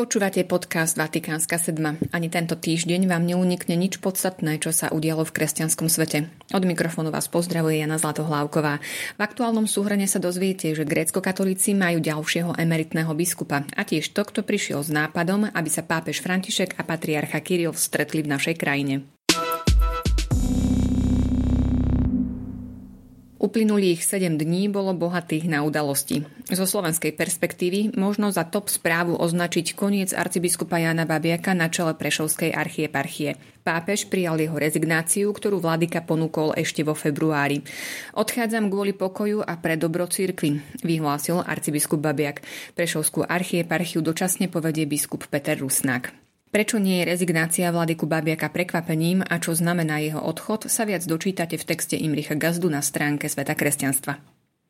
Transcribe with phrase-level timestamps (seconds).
[0.00, 1.92] Počúvate podcast Vatikánska sedma.
[2.08, 6.24] Ani tento týždeň vám neunikne nič podstatné, čo sa udialo v kresťanskom svete.
[6.56, 8.80] Od mikrofónu vás pozdravuje Jana Zlatohlávková.
[8.80, 14.40] V aktuálnom súhrane sa dozviete, že grécko-katolíci majú ďalšieho emeritného biskupa a tiež to, kto
[14.40, 19.04] prišiel s nápadom, aby sa pápež František a patriarcha Kiril stretli v našej krajine.
[23.40, 26.28] Uplynulých 7 dní bolo bohatých na udalosti.
[26.52, 32.52] Zo slovenskej perspektívy možno za top správu označiť koniec arcibiskupa Jana Babiaka na čele Prešovskej
[32.52, 33.40] archieparchie.
[33.64, 37.64] Pápež prijal jeho rezignáciu, ktorú vladyka ponúkol ešte vo februári.
[38.12, 42.44] Odchádzam kvôli pokoju a pre dobro cirkvi, vyhlásil arcibiskup Babiak.
[42.76, 46.29] Prešovskú archieparchiu dočasne povedie biskup Peter Rusnák.
[46.50, 51.54] Prečo nie je rezignácia vladyku Babiaka prekvapením a čo znamená jeho odchod, sa viac dočítate
[51.54, 54.18] v texte Imricha Gazdu na stránke Sveta kresťanstva.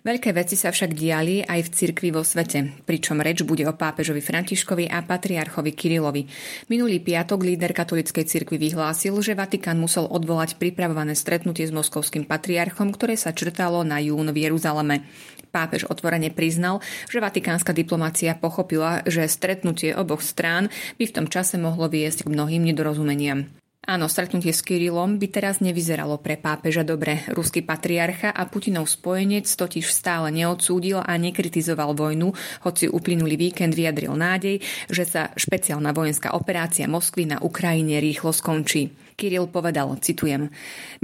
[0.00, 4.24] Veľké veci sa však diali aj v cirkvi vo svete, pričom reč bude o pápežovi
[4.24, 6.24] Františkovi a patriarchovi Kirilovi.
[6.72, 12.96] Minulý piatok líder katolíckej cirkvi vyhlásil, že Vatikán musel odvolať pripravované stretnutie s moskovským patriarchom,
[12.96, 15.04] ktoré sa črtalo na jún v Jeruzaleme.
[15.50, 21.58] Pápež otvorene priznal, že vatikánska diplomácia pochopila, že stretnutie oboch strán by v tom čase
[21.58, 23.59] mohlo viesť k mnohým nedorozumeniam.
[23.80, 27.24] Áno, stretnutie s Kirilom by teraz nevyzeralo pre pápeža dobre.
[27.32, 32.28] Ruský patriarcha a Putinov spojenec totiž stále neodsúdil a nekritizoval vojnu,
[32.68, 34.60] hoci uplynulý víkend vyjadril nádej,
[34.92, 38.92] že sa špeciálna vojenská operácia Moskvy na Ukrajine rýchlo skončí.
[39.20, 40.48] Kiril povedal, citujem,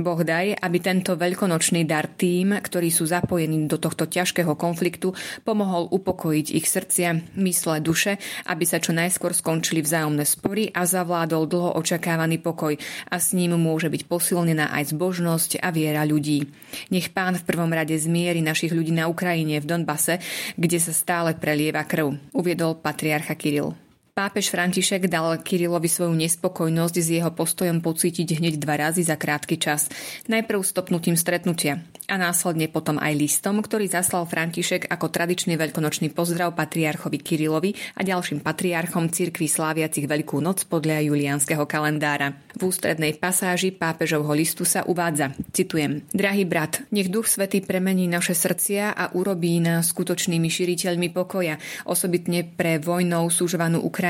[0.01, 5.13] Boh daj, aby tento veľkonočný dar tým, ktorí sú zapojení do tohto ťažkého konfliktu,
[5.45, 8.17] pomohol upokojiť ich srdcia, mysle, duše,
[8.49, 12.76] aby sa čo najskôr skončili vzájomné spory a zavládol dlho očakávaný pokoj
[13.09, 16.49] a s ním môže byť posilnená aj zbožnosť a viera ľudí.
[16.93, 20.21] Nech pán v prvom rade zmieri našich ľudí na Ukrajine v Donbase,
[20.57, 23.86] kde sa stále prelieva krv, uviedol patriarcha Kiril.
[24.17, 29.61] Pápež František dal Kirilovi svoju nespokojnosť s jeho postojom pocítiť hneď dva razy za krátky
[29.61, 29.93] čas.
[30.25, 36.57] Najprv stopnutím stretnutia a následne potom aj listom, ktorý zaslal František ako tradičný veľkonočný pozdrav
[36.57, 42.41] patriarchovi Kirilovi a ďalším patriarchom cirkvi sláviacich Veľkú noc podľa julianského kalendára.
[42.57, 48.33] V ústrednej pasáži pápežovho listu sa uvádza, citujem, Drahý brat, nech Duch Svetý premení naše
[48.33, 54.06] srdcia a urobí nás skutočnými širiteľmi pokoja, osobitne pre vojnou súžovanú Ukrajinu,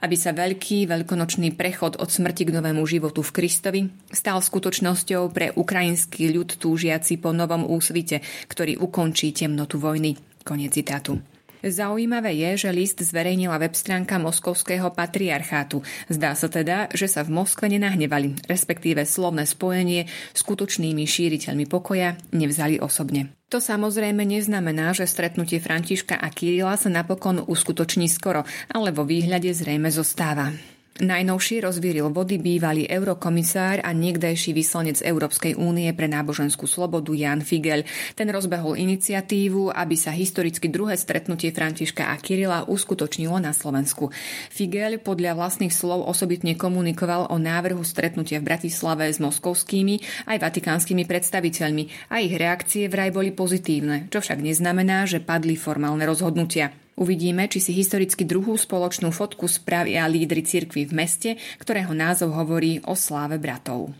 [0.00, 5.52] aby sa veľký veľkonočný prechod od smrti k novému životu v Kristovi stal skutočnosťou pre
[5.52, 10.16] ukrajinský ľud túžiaci po novom úsvite, ktorý ukončí temnotu vojny.
[10.46, 11.18] Koniec citátu.
[11.66, 15.82] Zaujímavé je, že list zverejnila web stránka Moskovského patriarchátu.
[16.06, 22.78] Zdá sa teda, že sa v Moskve nenahnevali, respektíve slovné spojenie skutočnými šíriteľmi pokoja nevzali
[22.78, 23.35] osobne.
[23.46, 28.42] To samozrejme neznamená, že stretnutie Františka a Kirila sa napokon uskutoční skoro,
[28.74, 30.50] ale vo výhľade zrejme zostáva.
[30.96, 37.84] Najnovší rozvíril vody bývalý eurokomisár a niekdajší vyslanec Európskej únie pre náboženskú slobodu Jan Figel.
[38.16, 44.08] Ten rozbehol iniciatívu, aby sa historicky druhé stretnutie Františka a Kirila uskutočnilo na Slovensku.
[44.48, 50.00] Figel podľa vlastných slov osobitne komunikoval o návrhu stretnutia v Bratislave s moskovskými
[50.32, 56.08] aj vatikánskymi predstaviteľmi a ich reakcie vraj boli pozitívne, čo však neznamená, že padli formálne
[56.08, 56.85] rozhodnutia.
[56.96, 61.30] Uvidíme, či si historicky druhú spoločnú fotku spravia lídry cirkvy v meste,
[61.60, 63.92] ktorého názov hovorí o sláve bratov.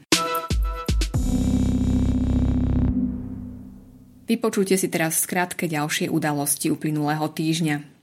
[4.27, 7.96] Vypočujte si teraz skrátke ďalšie udalosti uplynulého týždňa.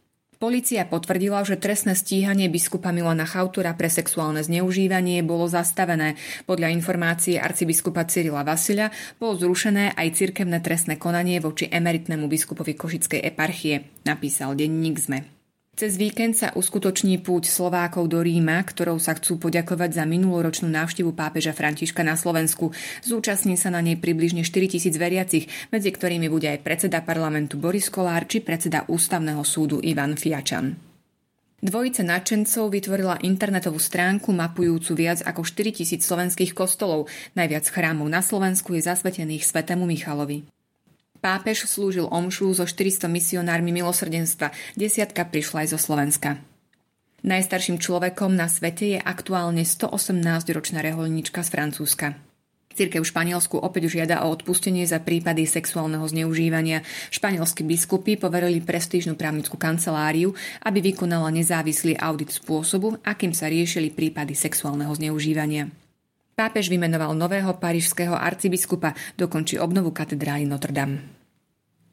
[0.43, 6.19] Polícia potvrdila, že trestné stíhanie biskupa Milana Chautura pre sexuálne zneužívanie bolo zastavené.
[6.43, 13.23] Podľa informácie arcibiskupa Cyrila Vasila bolo zrušené aj cirkevné trestné konanie voči emeritnému biskupovi Košickej
[13.23, 15.32] eparchie, napísal denník ZME.
[15.73, 21.17] Cez víkend sa uskutoční púť Slovákov do Ríma, ktorou sa chcú poďakovať za minuloročnú návštevu
[21.17, 22.69] pápeža Františka na Slovensku.
[23.01, 27.89] Zúčastní sa na nej približne 4 tisíc veriacich, medzi ktorými bude aj predseda parlamentu Boris
[27.89, 30.77] Kolár či predseda ústavného súdu Ivan Fiačan.
[31.57, 37.09] Dvojica nadšencov vytvorila internetovú stránku mapujúcu viac ako 4 tisíc slovenských kostolov.
[37.33, 40.45] Najviac chrámov na Slovensku je zasvetených svetému Michalovi.
[41.23, 46.43] Pápež slúžil omšu so 400 misionármi milosrdenstva, desiatka prišla aj zo Slovenska.
[47.23, 52.19] Najstarším človekom na svete je aktuálne 118-ročná reholnička z Francúzska.
[52.75, 56.83] Cirkev v Španielsku opäť žiada o odpustenie za prípady sexuálneho zneužívania.
[57.07, 60.35] Španielskí biskupy poverili prestížnu právnickú kanceláriu,
[60.67, 65.71] aby vykonala nezávislý audit spôsobu, akým sa riešili prípady sexuálneho zneužívania.
[66.33, 71.12] Pápež vymenoval nového parížského arcibiskupa, dokončí obnovu katedrály Notre Dame.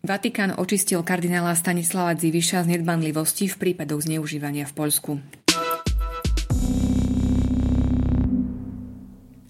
[0.01, 5.13] Vatikán očistil kardinála Stanislava Dziviša z nedbanlivosti v prípadoch zneužívania v Poľsku.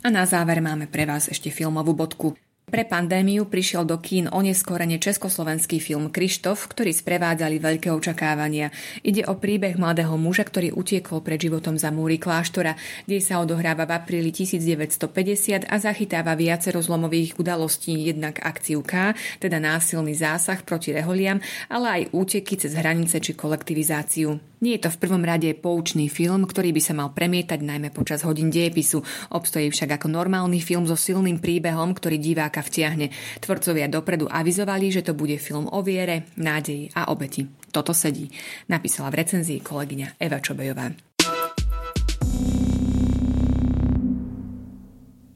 [0.02, 2.34] A na záver máme pre vás ešte filmovú bodku.
[2.70, 8.70] Pre pandémiu prišiel do kín oneskorene československý film Krištof, ktorý sprevádzali veľké očakávania.
[9.02, 12.78] Ide o príbeh mladého muža, ktorý utiekol pred životom za múry kláštora,
[13.10, 19.58] kde sa odohráva v apríli 1950 a zachytáva viacero zlomových udalostí, jednak akciu K, teda
[19.58, 24.49] násilný zásah proti reholiam, ale aj úteky cez hranice či kolektivizáciu.
[24.60, 28.20] Nie je to v prvom rade poučný film, ktorý by sa mal premietať najmä počas
[28.28, 29.00] hodín diepisu.
[29.32, 33.08] Obstojí však ako normálny film so silným príbehom, ktorý diváka vtiahne.
[33.40, 37.48] Tvorcovia dopredu avizovali, že to bude film o viere, nádeji a obeti.
[37.72, 38.28] Toto sedí,
[38.68, 41.09] napísala v recenzii kolegyňa Eva Čobejová.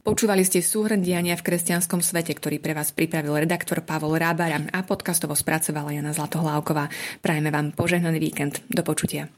[0.05, 4.85] Počúvali ste súhrn diania v kresťanskom svete, ktorý pre vás pripravil redaktor Pavol Rábara a
[4.85, 6.93] podcastovo spracovala Jana Zlatohlávková.
[7.25, 8.61] Prajeme vám požehnaný víkend.
[8.69, 9.33] Do počutia.